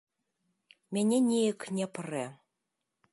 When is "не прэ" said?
1.81-2.25